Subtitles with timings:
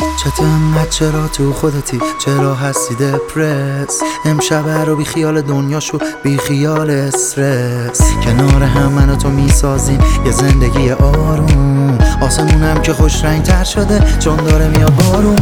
[0.00, 6.90] انقدر چرا تو خودتی؟ چرا هستی دپرس؟ امشب رو بی خیال دنیا شو بی خیال
[6.90, 8.00] استرس.
[8.24, 11.98] کنار هم من تو می‌سازیم یه زندگی آروم.
[12.20, 15.36] آسمونم که خوش رنگ تر شده چون داره میاد بارون.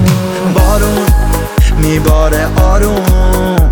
[0.55, 1.07] بارون
[1.79, 3.71] میباره آروم.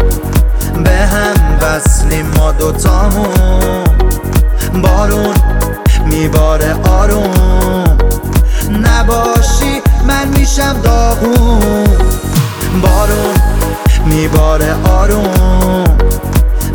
[0.84, 3.84] به هم وصلیم ما دوتامون.
[4.82, 5.34] بارون
[6.06, 7.81] میباره آروم.
[14.92, 15.84] آروم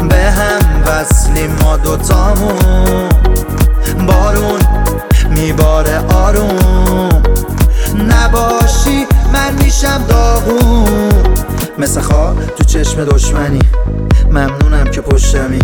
[0.09, 3.09] به هم وصلیم ما دوتامون.
[4.07, 4.59] بارون
[5.29, 7.23] میباره آروم.
[8.09, 11.11] نباشی من میشم داغون.
[11.77, 13.61] مثل خواه تو چشم دشمنی.
[14.31, 15.59] ممنونم که پشتمی.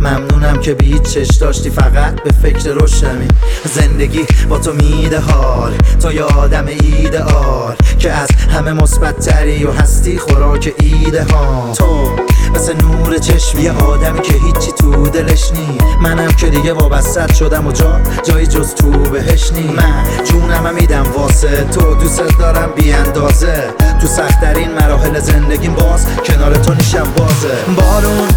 [0.00, 3.28] ممنونم که به هیچ چش داشتی فقط به فکر روشنمی
[3.74, 9.20] زندگی با تو میده حال تو آدم ایدئال که از همه مثبت
[9.64, 12.25] و هستی خوراک ایده ها تو
[12.56, 17.66] مثل نور چشم یه آدمی که هیچی تو دلش نی منم که دیگه وابستت شدم
[17.66, 21.94] و جا جایی جز تو بهش نی من جونم میدم واسه تو.
[21.94, 23.54] دوست دارم بی اندازه
[24.00, 27.80] تو سختترین مراحل زندگیم باز کنار تو نیشم بازه.
[27.80, 28.28] بارون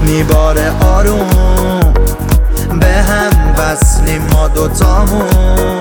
[0.00, 1.92] میباره آروم.
[2.80, 5.80] به هم وصلیم ما دوتامون.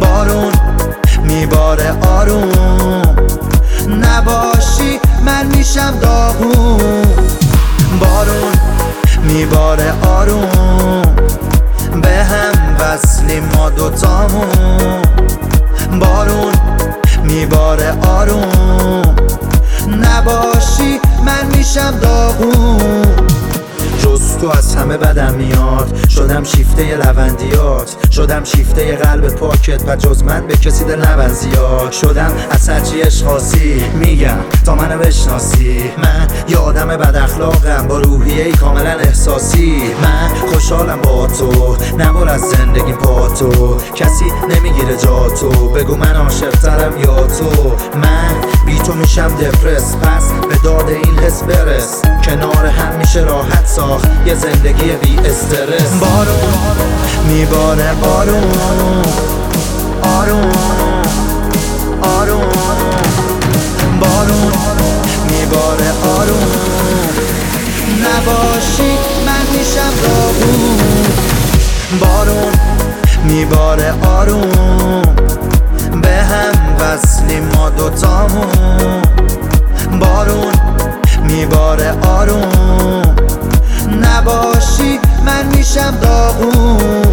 [0.00, 0.52] بارون
[1.22, 2.79] میباره آروم.
[5.70, 7.04] میشم داغون.
[8.00, 8.52] بارون
[9.22, 11.02] میباره آروم.
[12.02, 15.02] به هم وصلیم ما دوتامون.
[16.00, 16.52] بارون
[17.22, 19.16] میباره آروم.
[19.86, 23.09] نباشی من میشم داغون.
[24.40, 26.08] تو از همه بدم میاد.
[26.08, 31.92] شدم شیفته لوندیات شدم شیفته قلب پاکت و جز من به کسی دل نبند زیاد.
[31.92, 35.90] شدم از هرچی اشخاصی میگم تا منو بشناسی.
[35.98, 37.86] من یه آدم بد اخلاقم.
[37.88, 39.82] با روحیه کاملا احساسی.
[40.02, 41.76] من خوشحالم با تو.
[41.98, 43.76] نبر از زندگی پا تو.
[43.94, 44.24] کسی
[44.56, 45.68] نمی‌گیره جا تو.
[45.68, 47.76] بگو من عاشقترم یا تو.
[47.98, 48.34] من
[48.66, 52.02] بی تو میشم دپرس پس به داد این حس برس.
[52.24, 54.08] کنار هم میشه راحت ساخت.
[54.26, 55.90] یه زندگی بی استرس.
[56.00, 56.36] بارون
[57.28, 58.52] میباره بارون
[60.02, 60.52] آروم.
[62.02, 62.48] آروم.
[64.00, 64.52] بارون.
[65.30, 66.50] میباره آروم.
[68.00, 69.46] نباشی من
[72.00, 72.52] بارون.
[73.24, 75.02] میباره آروم.
[76.02, 78.59] به هم وصلی ما دوتامون.
[84.42, 87.09] باشی من میشم داغون